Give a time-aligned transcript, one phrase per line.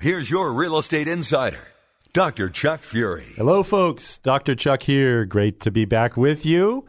[0.00, 1.72] here's your real estate insider,
[2.12, 2.48] Dr.
[2.48, 3.34] Chuck Fury.
[3.36, 4.18] Hello, folks.
[4.18, 4.54] Dr.
[4.54, 5.24] Chuck here.
[5.24, 6.86] Great to be back with you.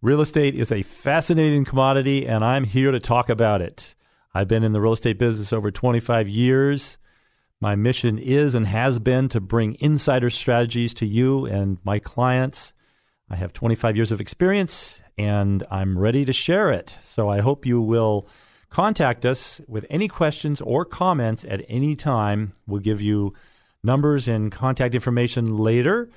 [0.00, 3.94] Real estate is a fascinating commodity, and I'm here to talk about it.
[4.32, 6.98] I've been in the real estate business over 25 years.
[7.60, 12.72] My mission is and has been to bring insider strategies to you and my clients.
[13.28, 16.94] I have 25 years of experience and I'm ready to share it.
[17.02, 18.28] So I hope you will
[18.70, 22.52] contact us with any questions or comments at any time.
[22.66, 23.34] We'll give you
[23.82, 26.10] numbers and contact information later.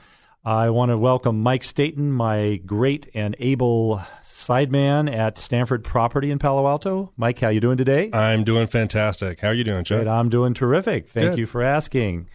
[0.44, 6.40] I want to welcome Mike Staten, my great and able sideman at Stanford Property in
[6.40, 7.12] Palo Alto.
[7.16, 8.10] Mike, how you doing today?
[8.12, 9.40] I'm doing fantastic.
[9.40, 10.00] How are you doing, Chuck?
[10.00, 11.10] Great, I'm doing terrific.
[11.10, 11.40] Thank Good.
[11.40, 12.28] you for asking.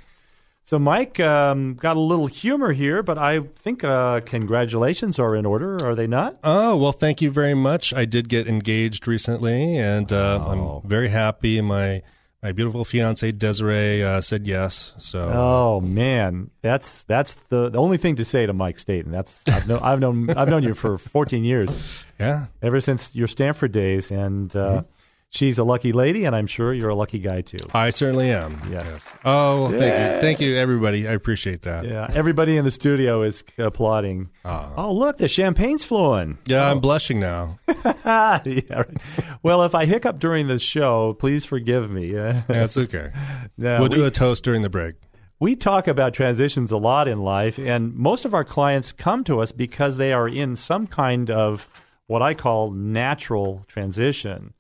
[0.69, 5.47] So, Mike, um, got a little humor here, but I think uh, congratulations are in
[5.47, 6.39] order, are they not?
[6.42, 7.95] Oh, well, thank you very much.
[7.95, 10.83] I did get engaged recently, and uh, Oh.
[10.83, 11.61] I'm very happy.
[11.61, 12.03] My
[12.42, 14.92] my beautiful fiance Desiree uh, said yes.
[14.98, 19.12] So Oh man, that's that's the, the only thing to say to Mike Staten.
[19.12, 21.70] That's I've known I've known I've known you for 14 years,
[22.20, 24.90] yeah, ever since your Stanford days, and uh, Mm-hmm.
[25.31, 27.59] She's a lucky lady, and I'm sure you're a lucky guy too.
[27.75, 28.61] I certainly am.
[28.70, 29.13] Yes.
[29.25, 29.83] Oh, well, thank
[30.14, 31.07] you, thank you, everybody.
[31.07, 31.85] I appreciate that.
[31.85, 34.31] Yeah, Yeah, everybody in the studio is applauding.
[34.45, 36.39] Oh, look, the champagne's flowing.
[36.47, 37.59] Yeah, I'm blushing now.
[37.85, 38.97] yeah, right.
[39.42, 42.17] Well, if I hiccup during the show, please forgive me.
[42.17, 43.11] Uh, That's okay.
[43.57, 44.95] no, we'll we, do a toast during the break.
[45.41, 49.41] we talk about transitions a lot in life, and most of our clients come to
[49.41, 51.69] us because they are in some kind of
[52.07, 54.55] what I call natural transition.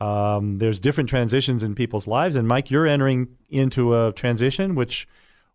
[0.00, 5.08] Um, there's different transitions in people's lives, and Mike, you're entering into a transition which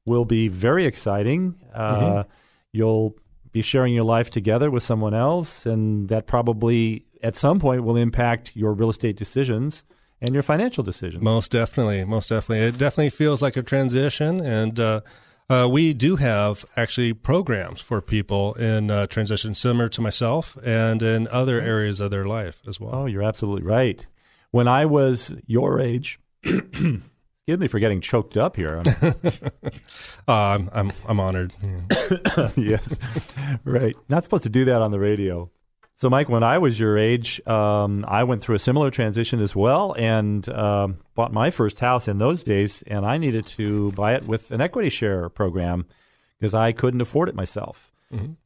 [0.06, 1.56] will be very exciting.
[1.74, 2.24] Uh,
[2.72, 3.16] You'll
[3.52, 7.98] be sharing your life together with someone else, and that probably at some point will
[7.98, 9.84] impact your real estate decisions
[10.22, 11.24] and your financial decisions.
[11.24, 12.68] Most definitely, most definitely.
[12.68, 15.02] It definitely feels like a transition, and uh,
[15.50, 21.02] uh, we do have actually programs for people in uh, transition, similar to myself, and
[21.02, 22.94] in other areas of their life as well.
[22.94, 24.06] Oh, you're absolutely right.
[24.52, 27.02] When I was your age, excuse
[27.48, 28.82] me for getting choked up here.
[28.86, 29.16] I'm-
[30.28, 31.52] Uh, I'm, I'm I'm honored.
[31.64, 32.50] Yeah.
[32.56, 32.96] yes,
[33.66, 33.96] right.
[34.08, 35.50] Not supposed to do that on the radio.
[35.96, 39.56] So, Mike, when I was your age, um, I went through a similar transition as
[39.56, 42.84] well, and um, bought my first house in those days.
[42.86, 45.88] And I needed to buy it with an equity share program
[46.40, 47.92] because I couldn't afford it myself.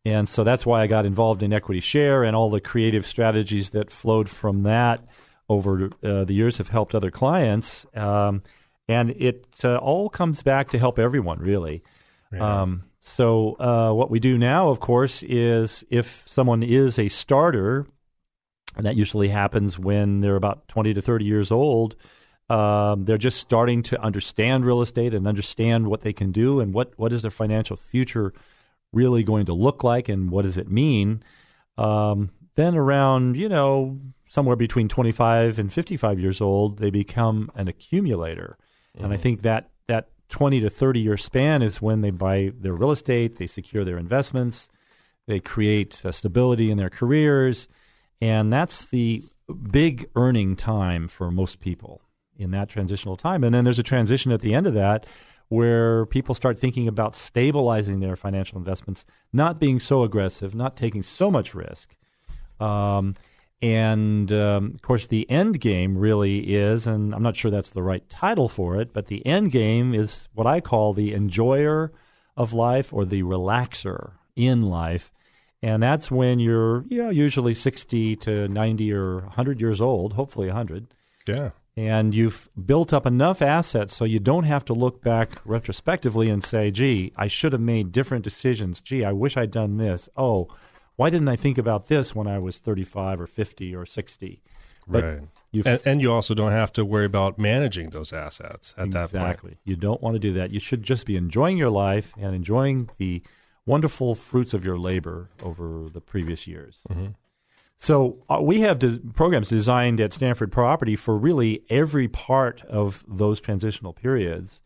[0.06, 3.72] And so that's why I got involved in equity share, and all the creative strategies
[3.72, 5.06] that flowed from that
[5.54, 7.86] over uh, the years have helped other clients.
[7.96, 8.42] Um,
[8.88, 11.84] and it uh, all comes back to help everyone, really.
[12.40, 17.86] Um, so uh, what we do now, of course, is if someone is a starter,
[18.76, 21.96] and that usually happens when they're about 20 to 30 years old,
[22.50, 26.74] um, they're just starting to understand real estate and understand what they can do and
[26.74, 28.34] what, what is their financial future
[28.92, 31.24] really going to look like and what does it mean.
[31.78, 34.00] Um, then around, you know,
[34.34, 38.58] somewhere between 25 and 55 years old, they become an accumulator.
[38.98, 42.74] And I think that that 20 to 30 year span is when they buy their
[42.74, 44.68] real estate, they secure their investments,
[45.28, 47.68] they create uh, stability in their careers,
[48.22, 49.24] and that's the
[49.70, 52.02] big earning time for most people
[52.36, 53.44] in that transitional time.
[53.44, 55.06] And then there's a transition at the end of that
[55.50, 61.04] where people start thinking about stabilizing their financial investments, not being so aggressive, not taking
[61.04, 61.96] so much risk.
[62.60, 63.16] Um,
[63.64, 67.82] and um, of course, the end game really is, and I'm not sure that's the
[67.82, 71.94] right title for it, but the end game is what I call the enjoyer
[72.36, 75.14] of life or the relaxer in life.
[75.62, 80.48] And that's when you're you know, usually 60 to 90 or 100 years old, hopefully
[80.48, 80.88] 100.
[81.26, 81.52] Yeah.
[81.78, 86.44] and you've built up enough assets so you don't have to look back retrospectively and
[86.44, 88.82] say, gee, I should have made different decisions.
[88.82, 90.10] Gee, I wish I'd done this.
[90.18, 90.50] Oh,
[90.96, 94.42] why didn't I think about this when I was 35 or 50 or 60?
[94.88, 95.20] But right.
[95.66, 98.92] And, and, you also don't have to worry about managing those assets at exactly.
[98.92, 99.30] that point.
[99.30, 99.58] Exactly.
[99.64, 100.52] You don't want to do that.
[100.52, 103.22] You should just be enjoying your life and enjoying the
[103.66, 106.80] wonderful fruits of your labor over the previous years.
[106.90, 107.08] Mm-hmm.
[107.78, 113.04] So uh, we have des- programs designed at Stanford Property for really every part of
[113.08, 114.62] those transitional periods.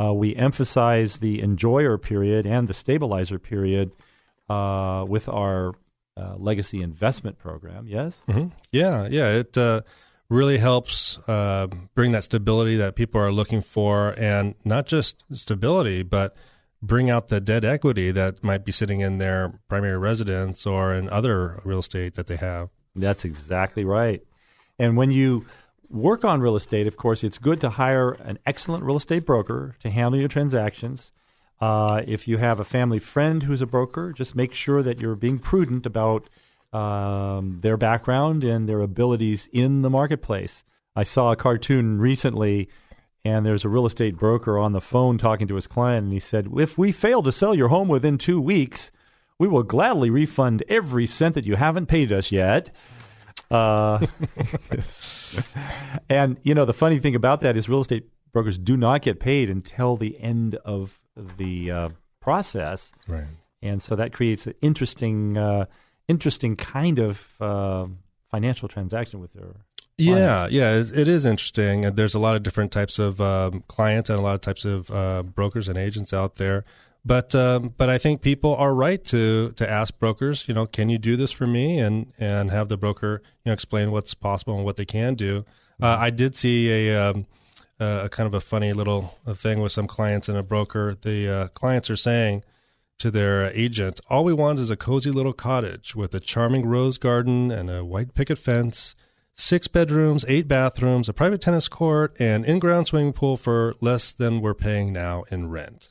[0.00, 3.92] Uh, we emphasize the enjoyer period and the stabilizer period
[4.48, 5.72] uh, with our
[6.16, 7.86] uh, legacy investment program.
[7.86, 8.20] Yes.
[8.28, 8.48] Mm-hmm.
[8.72, 9.28] Yeah, yeah.
[9.30, 9.82] It uh,
[10.28, 16.02] really helps uh, bring that stability that people are looking for, and not just stability,
[16.02, 16.36] but
[16.82, 21.08] bring out the dead equity that might be sitting in their primary residence or in
[21.10, 22.68] other real estate that they have.
[22.94, 24.22] That's exactly right.
[24.78, 25.46] And when you
[25.88, 29.76] work on real estate, of course, it's good to hire an excellent real estate broker
[29.80, 31.10] to handle your transactions.
[31.60, 35.16] Uh, if you have a family friend who's a broker, just make sure that you're
[35.16, 36.28] being prudent about
[36.72, 40.64] um, their background and their abilities in the marketplace.
[40.94, 42.68] I saw a cartoon recently
[43.24, 46.20] and there's a real estate broker on the phone talking to his client, and he
[46.20, 48.90] said, If we fail to sell your home within two weeks,
[49.38, 52.70] we will gladly refund every cent that you haven't paid us yet.
[53.50, 54.06] Uh,
[56.08, 59.20] and, you know, the funny thing about that is real estate brokers do not get
[59.20, 60.98] paid until the end of
[61.36, 61.88] the uh,
[62.20, 62.90] process.
[63.06, 63.26] Right.
[63.62, 65.66] And so that creates an interesting, uh,
[66.06, 67.86] interesting kind of uh,
[68.30, 69.54] financial transaction with their
[69.98, 71.84] yeah, yeah, it is interesting.
[71.84, 74.64] And there's a lot of different types of um, clients and a lot of types
[74.64, 76.64] of uh, brokers and agents out there.
[77.04, 80.88] But um, but I think people are right to to ask brokers, you know, can
[80.88, 84.54] you do this for me, and and have the broker you know explain what's possible
[84.56, 85.44] and what they can do.
[85.80, 87.26] Uh, I did see a um,
[87.78, 90.96] a kind of a funny little thing with some clients and a broker.
[91.00, 92.44] The uh, clients are saying
[92.98, 96.98] to their agent, "All we want is a cozy little cottage with a charming rose
[96.98, 98.94] garden and a white picket fence."
[99.38, 104.12] six bedrooms, eight bathrooms, a private tennis court, and in ground swimming pool for less
[104.12, 105.90] than we're paying now in rent.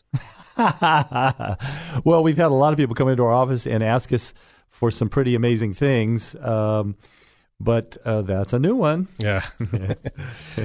[0.58, 4.34] well, we've had a lot of people come into our office and ask us
[4.70, 6.36] for some pretty amazing things.
[6.36, 6.96] Um,
[7.60, 9.08] but uh, that's a new one.
[9.18, 9.44] Yeah,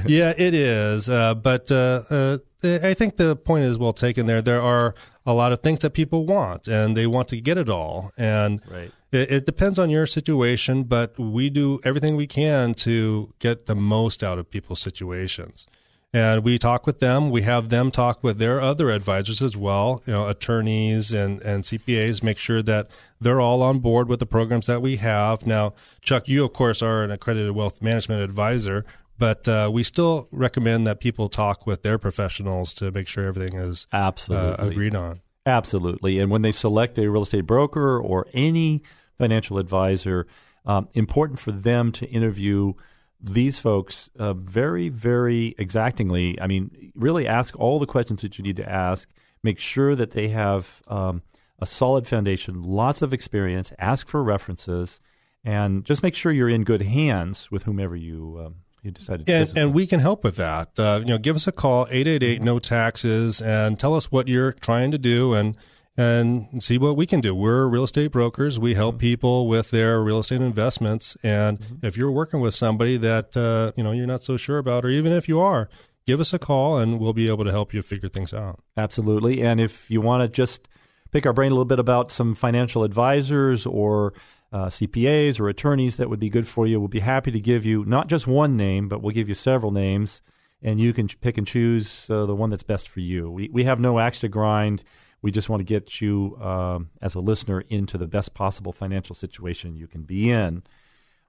[0.06, 1.08] yeah, it is.
[1.08, 4.26] Uh, but uh, uh, I think the point is well taken.
[4.26, 4.94] There, there are
[5.24, 8.12] a lot of things that people want, and they want to get it all.
[8.16, 8.90] And right.
[9.10, 13.74] It, it, depends on your situation, but we do everything we can to get the
[13.74, 15.66] most out of people's situations.
[16.14, 17.30] And we talk with them.
[17.30, 21.64] We have them talk with their other advisors as well, you know, attorneys and, and
[21.64, 22.88] CPAs, make sure that
[23.18, 25.46] they're all on board with the programs that we have.
[25.46, 25.72] Now,
[26.02, 28.84] Chuck, you, of course, are an accredited wealth management advisor,
[29.18, 33.58] but uh, we still recommend that people talk with their professionals to make sure everything
[33.58, 35.22] is uh, absolutely uh, agreed on.
[35.46, 36.18] Absolutely.
[36.18, 38.82] And when they select a real estate broker or any
[39.16, 40.26] financial advisor,
[40.66, 42.74] um, important for them to interview
[43.22, 46.40] these folks uh, very, very exactingly.
[46.40, 49.08] I mean, really ask all the questions that you need to ask.
[49.42, 51.22] Make sure that they have um,
[51.60, 53.72] a solid foundation, lots of experience.
[53.78, 55.00] Ask for references,
[55.44, 58.42] and just make sure you're in good hands with whomever you.
[58.44, 60.76] Um, you decided and, and we can help with that.
[60.76, 64.52] Uh, you know, give us a call, 888 no taxes, and tell us what you're
[64.52, 65.34] trying to do.
[65.34, 65.56] And
[65.96, 67.34] and see what we can do.
[67.34, 68.58] We're real estate brokers.
[68.58, 69.00] We help mm-hmm.
[69.00, 71.16] people with their real estate investments.
[71.22, 71.86] And mm-hmm.
[71.86, 74.88] if you're working with somebody that uh, you know you're not so sure about, or
[74.88, 75.68] even if you are,
[76.06, 78.62] give us a call and we'll be able to help you figure things out.
[78.76, 79.42] Absolutely.
[79.42, 80.68] And if you want to just
[81.10, 84.14] pick our brain a little bit about some financial advisors or
[84.52, 87.64] uh, CPAs or attorneys that would be good for you, we'll be happy to give
[87.64, 90.20] you not just one name, but we'll give you several names,
[90.62, 93.30] and you can pick and choose uh, the one that's best for you.
[93.30, 94.82] We we have no axe to grind
[95.22, 99.14] we just want to get you, um, as a listener, into the best possible financial
[99.14, 100.64] situation you can be in.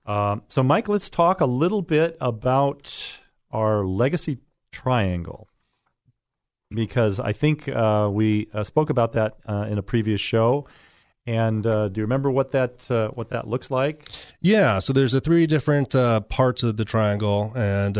[0.06, 2.92] Um, so, Mike, let's talk a little bit about
[3.52, 4.40] our legacy
[4.72, 5.48] triangle
[6.72, 10.68] because I think uh, we uh, spoke about that uh, in a previous show.
[11.26, 14.10] And uh, do you remember what that uh, what that looks like?
[14.42, 17.96] Yeah, so there's a three different uh, parts of the triangle, and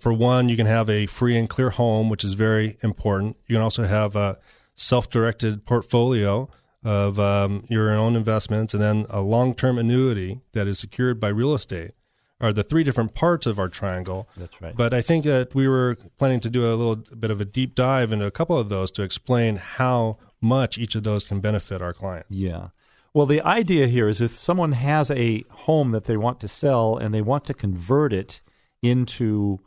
[0.00, 3.36] for one, you can have a free and clear home, which is very important.
[3.46, 4.38] You can also have a
[4.74, 6.48] self-directed portfolio
[6.82, 11.54] of um, your own investments and then a long-term annuity that is secured by real
[11.54, 11.92] estate
[12.40, 14.28] are the three different parts of our triangle.
[14.36, 14.76] That's right.
[14.76, 17.74] But I think that we were planning to do a little bit of a deep
[17.74, 21.80] dive into a couple of those to explain how much each of those can benefit
[21.80, 22.30] our clients.
[22.30, 22.68] Yeah.
[23.14, 26.96] Well, the idea here is if someone has a home that they want to sell
[26.96, 28.42] and they want to convert it
[28.82, 29.60] into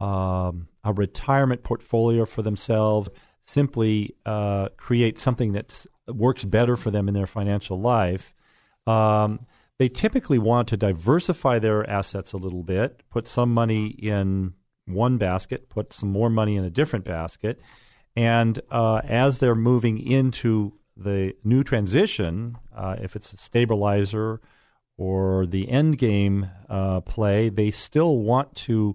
[0.00, 3.08] um, a retirement portfolio for themselves,
[3.46, 8.34] simply uh, create something that works better for them in their financial life.
[8.86, 9.46] Um,
[9.78, 14.54] they typically want to diversify their assets a little bit, put some money in
[14.86, 17.60] one basket, put some more money in a different basket.
[18.16, 24.40] And uh, as they're moving into the new transition, uh, if it's a stabilizer
[24.98, 28.94] or the end game uh, play, they still want to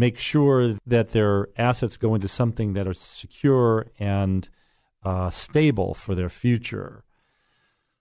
[0.00, 4.48] make sure that their assets go into something that are secure and
[5.04, 7.04] uh, stable for their future.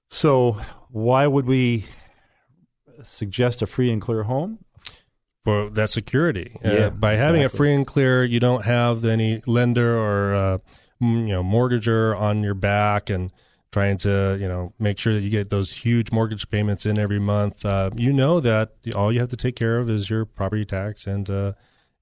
[0.08, 1.86] So, why would we
[3.04, 4.60] suggest a free and clear home?
[5.44, 6.56] For that security.
[6.64, 7.56] Yeah, uh, by having exactly.
[7.56, 10.58] a free and clear, you don't have any lender or uh,
[11.02, 13.32] you know mortgager on your back and
[13.74, 17.20] trying to you know make sure that you get those huge mortgage payments in every
[17.20, 17.66] month.
[17.66, 21.06] Uh, you know that all you have to take care of is your property tax
[21.06, 21.52] and uh,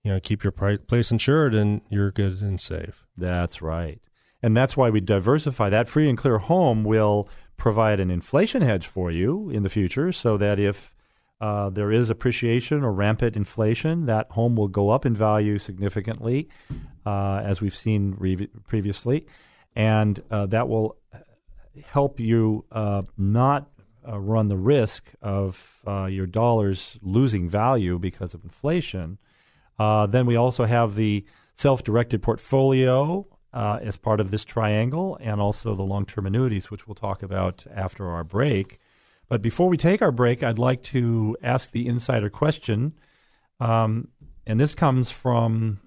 [0.07, 3.05] you know keep your place insured, and you're good and safe.
[3.17, 3.99] That's right.
[4.41, 5.69] And that's why we diversify.
[5.69, 10.13] That free and clear home will provide an inflation hedge for you in the future
[10.13, 10.93] so that if
[11.41, 16.47] uh, there is appreciation or rampant inflation, that home will go up in value significantly,
[17.05, 19.27] uh, as we've seen re- previously.
[19.75, 20.95] And uh, that will
[21.83, 23.69] help you uh, not
[24.07, 29.17] uh, run the risk of uh, your dollars losing value because of inflation.
[29.79, 31.23] Uh, then we also have the
[31.55, 36.69] self directed portfolio uh, as part of this triangle, and also the long term annuities,
[36.69, 38.79] which we'll talk about after our break.
[39.29, 42.93] But before we take our break, I'd like to ask the insider question.
[43.59, 44.09] Um,
[44.45, 45.79] and this comes from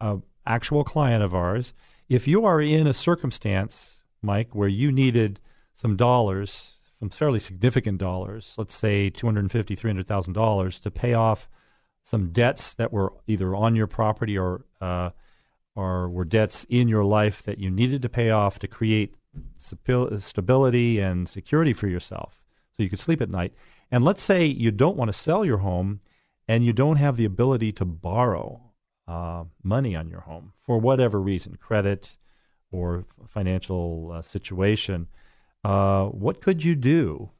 [0.00, 1.74] an actual client of ours.
[2.08, 5.40] If you are in a circumstance, Mike, where you needed
[5.74, 11.48] some dollars, some fairly significant dollars, let's say $250,000, $300,000 to pay off
[12.06, 15.10] some debts that were either on your property or uh,
[15.74, 19.14] or were debts in your life that you needed to pay off to create
[20.18, 22.42] stability and security for yourself
[22.74, 23.52] so you could sleep at night.
[23.90, 26.00] And let's say you don't want to sell your home
[26.48, 28.62] and you don't have the ability to borrow
[29.06, 32.16] uh, money on your home for whatever reason, credit
[32.72, 35.08] or financial uh, situation.
[35.62, 37.30] Uh, what could you do?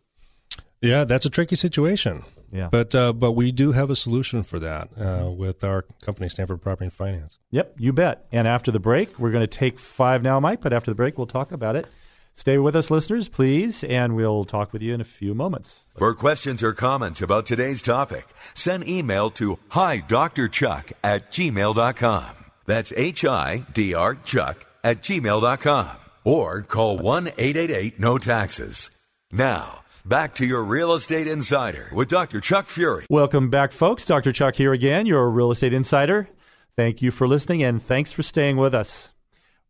[0.82, 2.25] Yeah, that's a tricky situation.
[2.53, 2.69] Yeah.
[2.71, 6.62] But uh, but we do have a solution for that uh, with our company, Stanford
[6.62, 7.38] Property and Finance.
[7.50, 8.26] Yep, you bet.
[8.33, 11.19] And after the break, we're going to take five now, Mike, but after the break,
[11.19, 11.87] we'll talk about it.
[12.35, 15.87] Stay with us, listeners, please, and we'll talk with you in a few moments.
[15.97, 20.47] For questions or comments about today's topic, send email to hi Dr.
[20.47, 22.26] Chuck at gmail.com.
[22.67, 25.97] That's H-I-D-R Chuck at gmail.com.
[26.25, 28.91] Or call 1-888-NO-TAXES.
[29.33, 32.41] Now, back to your Real Estate Insider with Dr.
[32.41, 33.07] Chuck Fury.
[33.11, 34.05] Welcome back, folks.
[34.05, 34.33] Dr.
[34.33, 36.29] Chuck here again, your real estate insider.
[36.77, 39.09] Thank you for listening and thanks for staying with us.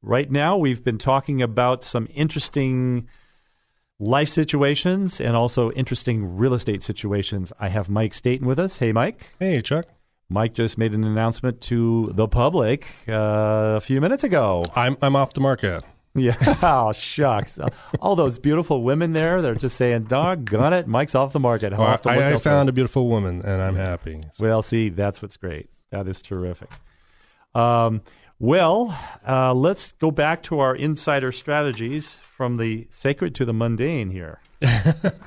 [0.03, 3.09] Right now, we've been talking about some interesting
[3.99, 7.53] life situations and also interesting real estate situations.
[7.59, 8.77] I have Mike Staten with us.
[8.77, 9.35] Hey, Mike.
[9.41, 9.87] Hey, Chuck.
[10.29, 14.65] Mike just made an announcement to the public uh, a few minutes ago.
[14.75, 15.85] I'm I'm off the market.
[16.17, 17.59] Yeah, oh, shucks.
[18.01, 21.73] All those beautiful women there, they're just saying, doggone it, Mike's off the market.
[21.73, 24.23] I'll have to look I, I found a beautiful woman, and I'm happy.
[24.41, 25.69] Well, see, that's what's great.
[25.91, 26.71] That is terrific.
[27.55, 28.03] Um,
[28.39, 34.11] well, uh, let's go back to our insider strategies from the sacred to the mundane
[34.11, 34.41] here.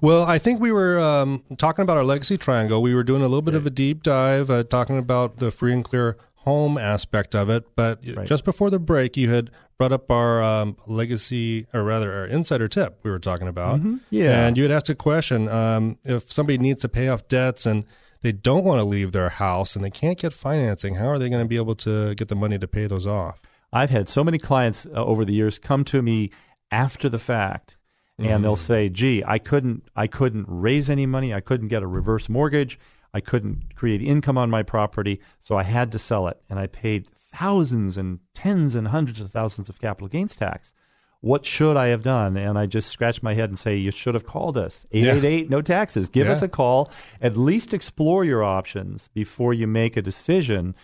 [0.00, 2.80] Well, I think we were um, talking about our legacy triangle.
[2.80, 5.72] We were doing a little bit of a deep dive, uh, talking about the free
[5.72, 7.64] and clear home aspect of it.
[7.76, 8.26] But Right.
[8.26, 9.50] just before the break, you had
[9.82, 13.80] brought up our um, legacy, or rather, our insider tip we were talking about.
[13.80, 13.96] Mm-hmm.
[14.10, 14.46] Yeah.
[14.46, 17.84] And you had asked a question um, if somebody needs to pay off debts and
[18.20, 21.28] they don't want to leave their house and they can't get financing, how are they
[21.28, 23.40] going to be able to get the money to pay those off?
[23.72, 26.30] I've had so many clients uh, over the years come to me
[26.70, 27.76] after the fact,
[28.18, 31.34] and they'll say, "Gee, I couldn't, I couldn't raise any money.
[31.34, 32.78] I couldn't get a reverse mortgage.
[33.12, 36.68] I couldn't create income on my property, so I had to sell it, and I
[36.68, 40.72] paid thousands and tens and hundreds of thousands of capital gains tax.
[41.20, 44.14] What should I have done?" And I just scratch my head and say, "You should
[44.14, 44.86] have called us.
[44.92, 46.08] Eight eight eight, no taxes.
[46.08, 46.90] Give us a call.
[47.20, 50.74] At least explore your options before you make a decision."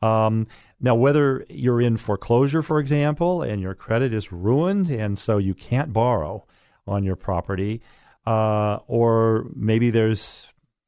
[0.00, 0.46] Um,
[0.80, 5.54] now, whether you're in foreclosure, for example, and your credit is ruined, and so you
[5.54, 6.46] can't borrow
[6.86, 7.82] on your property,
[8.26, 10.46] uh, or maybe there's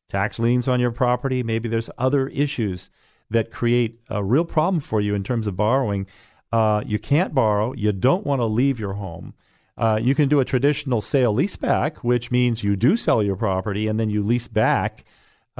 [0.08, 2.90] tax liens on your property, maybe there's other issues
[3.30, 6.06] that create a real problem for you in terms of borrowing.
[6.52, 7.72] Uh, you can't borrow.
[7.72, 9.34] You don't want to leave your home.
[9.78, 13.86] Uh, you can do a traditional sale leaseback, which means you do sell your property
[13.86, 15.04] and then you lease back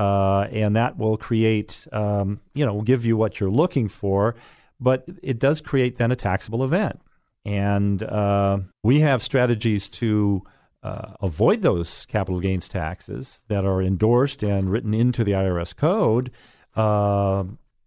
[0.00, 4.34] uh, and that will create, um, you know, give you what you're looking for,
[4.80, 7.00] but it does create then a taxable event.
[7.44, 10.42] And uh, we have strategies to
[10.82, 16.30] uh, avoid those capital gains taxes that are endorsed and written into the IRS code.
[16.74, 17.44] Uh,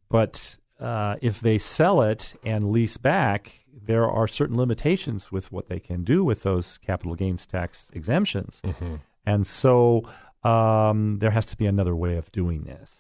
[0.09, 3.53] but uh, if they sell it and lease back,
[3.85, 8.59] there are certain limitations with what they can do with those capital gains tax exemptions.
[8.63, 8.95] Mm-hmm.
[9.25, 10.09] And so
[10.43, 12.91] um, there has to be another way of doing this.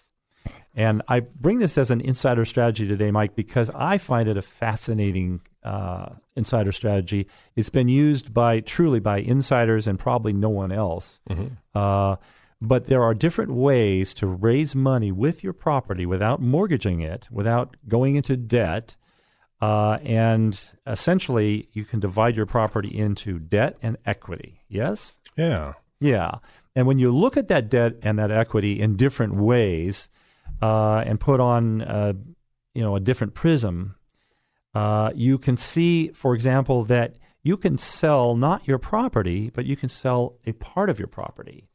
[0.75, 4.41] And I bring this as an insider strategy today, Mike, because I find it a
[4.41, 7.27] fascinating uh, insider strategy.
[7.55, 11.19] It's been used by truly by insiders and probably no one else.
[11.29, 11.47] Mm-hmm.
[11.75, 12.15] Uh,
[12.63, 17.75] but there are different ways to raise money with your property without mortgaging it, without
[17.89, 18.95] going into debt.
[19.61, 24.61] Uh, and essentially, you can divide your property into debt and equity.
[24.69, 25.15] Yes?
[25.35, 25.73] Yeah.
[25.99, 26.35] Yeah.
[26.75, 30.07] And when you look at that debt and that equity in different ways
[30.61, 32.13] uh, and put on, uh,
[32.73, 33.95] you know, a different prism,
[34.73, 39.75] uh, you can see, for example, that you can sell not your property, but you
[39.75, 41.67] can sell a part of your property.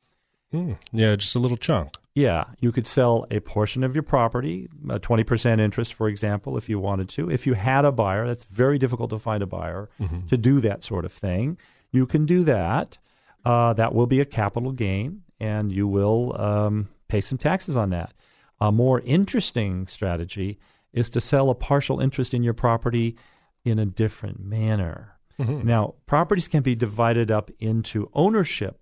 [0.53, 1.95] Mm, yeah, just a little chunk.
[2.15, 6.69] Yeah, you could sell a portion of your property, a 20% interest, for example, if
[6.69, 7.31] you wanted to.
[7.31, 10.27] If you had a buyer, that's very difficult to find a buyer mm-hmm.
[10.27, 11.59] to do that sort of thing.
[11.93, 12.99] You can do that.
[13.45, 17.91] Uh, that will be a capital gain, and you will um, pay some taxes on
[17.91, 18.13] that.
[18.61, 20.59] A more interesting strategy
[20.93, 23.17] is to sell a partial interest in your property
[23.65, 25.15] in a different manner.
[25.39, 25.67] Mm-hmm.
[25.67, 28.81] Now, properties can be divided up into ownership,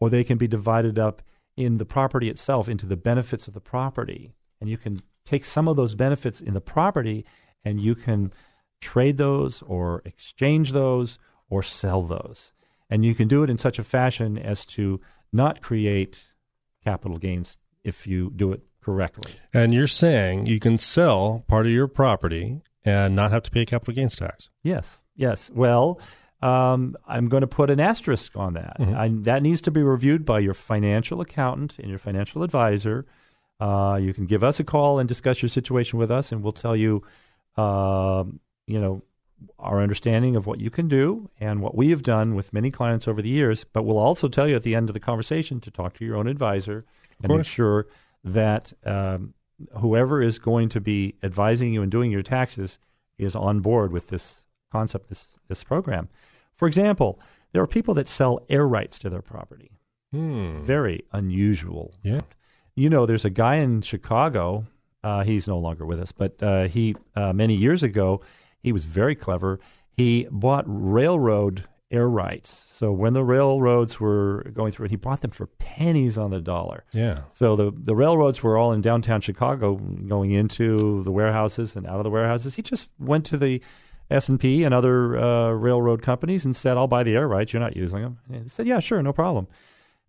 [0.00, 1.22] or they can be divided up
[1.56, 4.34] in the property itself into the benefits of the property.
[4.60, 7.24] And you can take some of those benefits in the property
[7.64, 8.32] and you can
[8.80, 12.52] trade those or exchange those or sell those.
[12.90, 15.00] And you can do it in such a fashion as to
[15.32, 16.24] not create
[16.82, 19.32] capital gains if you do it correctly.
[19.52, 23.64] And you're saying you can sell part of your property and not have to pay
[23.64, 24.50] capital gains tax?
[24.62, 25.50] Yes, yes.
[25.54, 25.98] Well,
[26.42, 28.76] um, I'm going to put an asterisk on that.
[28.78, 28.94] Mm-hmm.
[28.96, 33.06] I, that needs to be reviewed by your financial accountant and your financial advisor.
[33.60, 36.52] Uh, you can give us a call and discuss your situation with us, and we'll
[36.52, 37.02] tell you,
[37.56, 38.24] uh,
[38.66, 39.02] you know,
[39.58, 43.06] our understanding of what you can do and what we have done with many clients
[43.06, 43.64] over the years.
[43.64, 46.16] But we'll also tell you at the end of the conversation to talk to your
[46.16, 46.84] own advisor
[47.22, 47.86] and make sure
[48.24, 49.34] that um,
[49.80, 52.78] whoever is going to be advising you and doing your taxes
[53.18, 56.08] is on board with this concept, this this program.
[56.56, 57.20] For example,
[57.52, 59.70] there are people that sell air rights to their property.
[60.12, 60.64] Hmm.
[60.64, 61.94] Very unusual.
[62.02, 62.20] Yeah.
[62.76, 64.66] You know, there's a guy in Chicago.
[65.02, 68.22] Uh, he's no longer with us, but uh, he uh, many years ago
[68.62, 69.60] he was very clever.
[69.92, 72.62] He bought railroad air rights.
[72.76, 76.40] So when the railroads were going through it, he bought them for pennies on the
[76.40, 76.84] dollar.
[76.92, 77.20] Yeah.
[77.32, 81.98] So the the railroads were all in downtown Chicago, going into the warehouses and out
[81.98, 82.54] of the warehouses.
[82.54, 83.62] He just went to the
[84.10, 87.52] S and other uh, railroad companies and said, "I'll buy the air rights.
[87.52, 89.46] You're not using them." And they said, "Yeah, sure, no problem."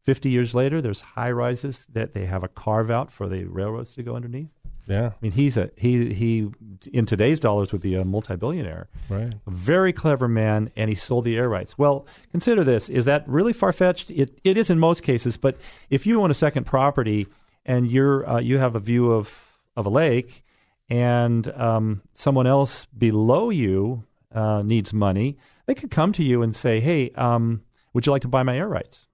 [0.04, 3.96] Fifty years later, there's high rises that they have a carve out for the railroads
[3.96, 4.50] to go underneath.
[4.88, 5.08] Yeah.
[5.08, 6.52] I mean, he's a he he
[6.94, 8.88] in today's dollars would be a multi-billionaire.
[9.10, 9.34] Right.
[9.34, 11.78] A very clever man, and he sold the air rights.
[11.78, 14.12] Well, consider this: is that really far-fetched?
[14.12, 15.58] It it is in most cases, but
[15.90, 17.28] if you own a second property
[17.66, 20.45] and you're uh, you have a view of of a lake,
[20.90, 26.56] and um, someone else below you uh, needs money, they could come to you and
[26.56, 29.08] say, "Hey, um, would you like to buy my air rights?"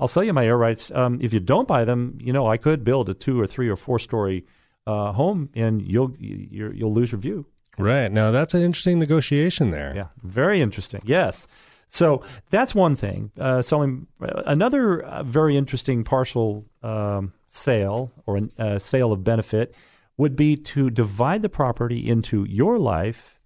[0.00, 0.90] I'll sell you my air rights.
[0.92, 3.68] Um, if you don't buy them, you know, I could build a two or three
[3.68, 4.46] or four story
[4.86, 7.46] uh, home, and you'll you will lose your view.
[7.78, 9.92] Right now, that's an interesting negotiation there.
[9.94, 11.02] Yeah, very interesting.
[11.04, 11.46] Yes.
[11.90, 13.30] So that's one thing.
[13.38, 19.74] Uh, selling another uh, very interesting partial um, sale or a uh, sale of benefit
[20.20, 23.40] would be to divide the property into your life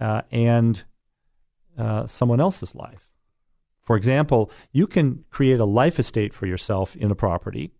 [0.00, 0.82] uh, and
[1.76, 3.10] uh, someone else's life.
[3.82, 7.70] For example, you can create a life estate for yourself in a property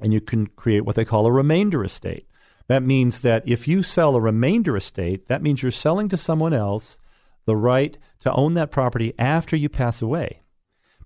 [0.00, 2.26] and you can create what they call a remainder estate.
[2.68, 6.54] That means that if you sell a remainder estate, that means you're selling to someone
[6.54, 6.96] else
[7.44, 10.40] the right to own that property after you pass away.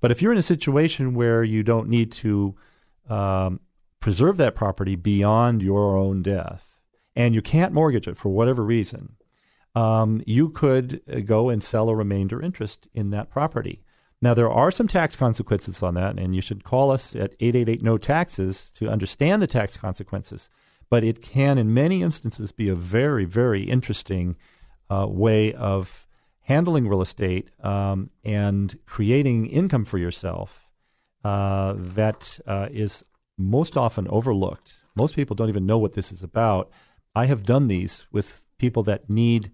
[0.01, 2.55] But if you're in a situation where you don't need to
[3.11, 3.59] um,
[4.00, 6.64] preserve that property beyond your own death,
[7.16, 9.16] and you can't mortgage it for whatever reason,
[9.74, 13.82] um, you could uh, go and sell a remainder interest in that property.
[14.20, 17.82] Now, there are some tax consequences on that, and you should call us at 888
[17.82, 20.48] No Taxes to understand the tax consequences.
[20.90, 24.37] But it can, in many instances, be a very, very interesting
[24.90, 26.06] uh, way of
[26.40, 30.68] handling real estate um, and creating income for yourself
[31.24, 33.04] uh, that uh, is
[33.38, 34.74] most often overlooked.
[34.94, 36.70] Most people don't even know what this is about.
[37.14, 39.51] I have done these with people that need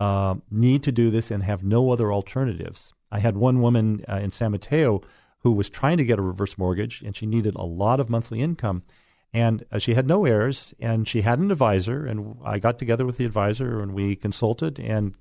[0.00, 2.92] uh, need to do this and have no other alternatives.
[3.10, 5.02] I had one woman uh, in San Mateo
[5.40, 8.40] who was trying to get a reverse mortgage, and she needed a lot of monthly
[8.40, 8.82] income.
[9.32, 12.06] And uh, she had no heirs, and she had an advisor.
[12.06, 15.14] And I got together with the advisor, and we consulted and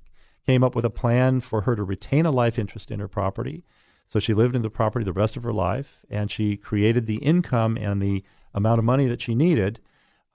[0.46, 3.64] came up with a plan for her to retain a life interest in her property.
[4.10, 7.18] So she lived in the property the rest of her life, and she created the
[7.18, 9.80] income and the amount of money that she needed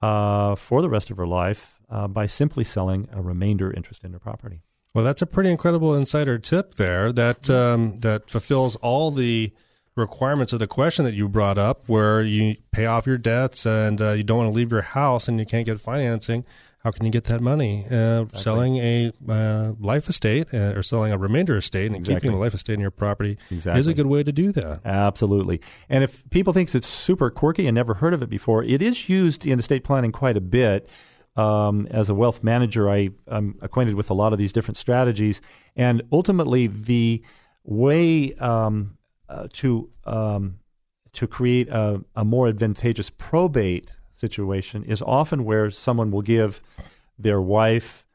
[0.02, 4.12] uh, for the rest of her life uh, by simply selling a remainder interest in
[4.12, 4.60] her property.
[4.94, 9.52] Well, that's a pretty incredible insider tip there that um, that fulfills all the
[9.94, 14.00] requirements of the question that you brought up, where you pay off your debts and
[14.00, 16.44] uh, you don't want to leave your house and you can't get financing.
[16.82, 17.84] How can you get that money?
[17.88, 18.40] Uh, exactly.
[18.40, 22.20] Selling a uh, life estate uh, or selling a remainder estate and exactly.
[22.20, 23.78] keeping the life estate in your property exactly.
[23.78, 24.80] is a good way to do that.
[24.84, 25.60] Absolutely.
[25.88, 29.08] And if people think it's super quirky and never heard of it before, it is
[29.08, 30.88] used in estate planning quite a bit.
[31.34, 35.40] Um, as a wealth manager, I, I'm acquainted with a lot of these different strategies,
[35.74, 37.22] and ultimately the
[37.64, 38.98] way um,
[39.30, 40.58] uh, to um,
[41.14, 46.62] to create a, a, more advantageous probate situation is often where someone will give
[47.18, 48.06] their wife,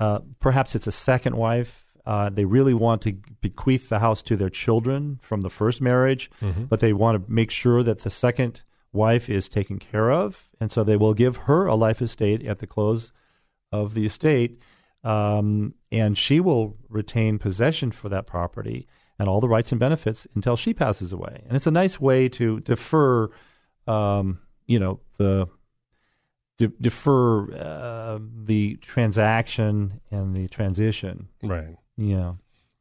[0.00, 1.84] uh, perhaps it's a second wife.
[2.06, 6.30] Uh, they really want to bequeath the house to their children from the first marriage,
[6.40, 6.64] mm-hmm.
[6.70, 10.70] but they want to make sure that the second wife is taken care of, and
[10.70, 13.12] so they will give her a life estate at the close
[13.72, 14.62] of the estate,
[15.02, 18.86] um, and she will retain possession for that property
[19.18, 21.42] and all the rights and benefits until she passes away.
[21.46, 23.30] And it's a nice way to defer,
[23.86, 25.48] um, you know, the
[26.58, 31.28] de- defer uh, the transaction and the transition.
[31.42, 31.76] Right.
[31.96, 32.34] Yeah.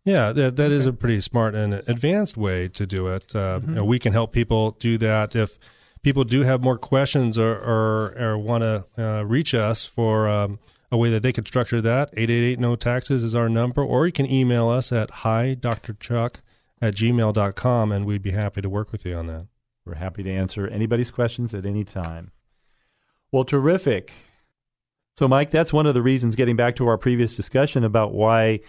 [0.03, 0.75] Yeah, that, that okay.
[0.75, 3.35] is a pretty smart and advanced way to do it.
[3.35, 3.69] Uh, mm-hmm.
[3.69, 5.57] you know, we can help people do that if
[6.03, 10.59] people do have more questions or, or, or want to uh, reach us for um,
[10.91, 12.09] a way that they could structure that.
[12.13, 15.93] 888 No Taxes is our number, or you can email us at hi Dr.
[15.93, 16.41] Chuck
[16.79, 19.47] at gmail.com and we'd be happy to work with you on that.
[19.85, 22.31] We're happy to answer anybody's questions at any time.
[23.31, 24.13] Well, terrific.
[25.17, 28.59] So, Mike, that's one of the reasons, getting back to our previous discussion about why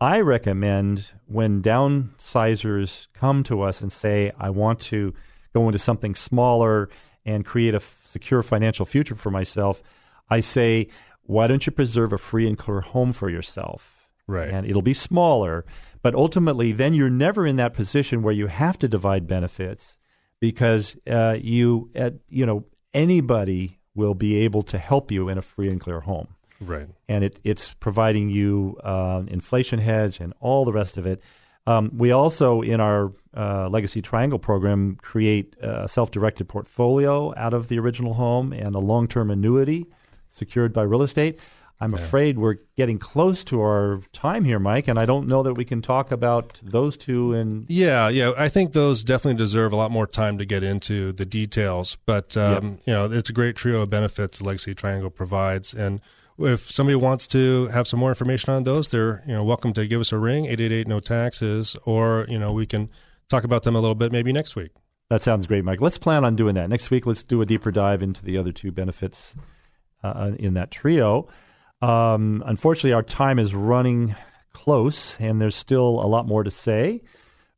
[0.00, 5.14] I recommend when downsizers come to us and say, I want to
[5.54, 6.90] go into something smaller
[7.24, 9.82] and create a f- secure financial future for myself,
[10.30, 10.88] I say,
[11.22, 14.08] why don't you preserve a free and clear home for yourself?
[14.28, 14.48] Right.
[14.48, 15.64] And it'll be smaller,
[16.02, 19.96] but ultimately, then you're never in that position where you have to divide benefits
[20.40, 25.42] because uh, you, uh, you know, anybody will be able to help you in a
[25.42, 26.28] free and clear home.
[26.60, 26.88] Right.
[27.08, 31.20] And it, it's providing you uh, inflation hedge and all the rest of it.
[31.66, 37.54] Um, we also, in our uh, Legacy Triangle program, create a self directed portfolio out
[37.54, 39.86] of the original home and a long term annuity
[40.30, 41.40] secured by real estate.
[41.78, 41.98] I'm yeah.
[41.98, 45.64] afraid we're getting close to our time here, Mike, and I don't know that we
[45.64, 47.34] can talk about those two.
[47.34, 51.12] And yeah, yeah, I think those definitely deserve a lot more time to get into
[51.12, 51.96] the details.
[52.06, 56.00] But um, you know, it's a great trio of benefits Legacy Triangle provides, and
[56.38, 59.86] if somebody wants to have some more information on those, they're you know welcome to
[59.86, 62.88] give us a ring eight eight eight no taxes, or you know we can
[63.28, 64.70] talk about them a little bit maybe next week.
[65.10, 65.82] That sounds great, Mike.
[65.82, 67.06] Let's plan on doing that next week.
[67.06, 69.34] Let's do a deeper dive into the other two benefits
[70.02, 71.28] uh, in that trio.
[71.82, 74.16] Um, unfortunately, our time is running
[74.52, 77.02] close, and there's still a lot more to say.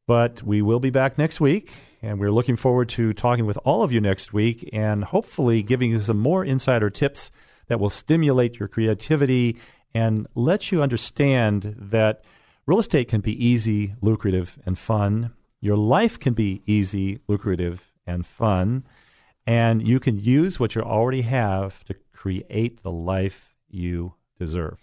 [0.07, 1.71] But we will be back next week,
[2.03, 5.91] and we're looking forward to talking with all of you next week and hopefully giving
[5.91, 7.31] you some more insider tips
[7.69, 9.59] that will stimulate your creativity
[9.95, 12.25] and let you understand that
[12.67, 15.33] real estate can be easy, lucrative, and fun.
[15.61, 18.85] Your life can be easy, lucrative, and fun.
[19.47, 24.79] And you can use what you already have to create the life you deserve.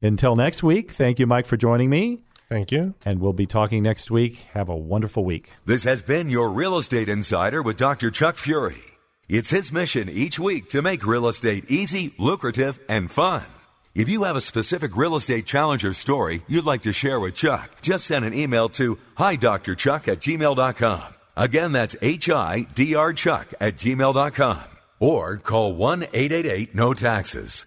[0.00, 2.24] Until next week, thank you, Mike, for joining me.
[2.48, 2.94] Thank you.
[3.04, 4.36] And we'll be talking next week.
[4.52, 5.50] Have a wonderful week.
[5.64, 8.10] This has been your Real Estate Insider with Dr.
[8.10, 8.82] Chuck Fury.
[9.28, 13.42] It's his mission each week to make real estate easy, lucrative, and fun.
[13.94, 17.34] If you have a specific real estate challenge or story you'd like to share with
[17.34, 21.14] Chuck, just send an email to hidrchuck at gmail.com.
[21.36, 24.60] Again, that's H-I-D-R-Chuck at gmail.com.
[25.00, 27.66] Or call 1 888 No Taxes.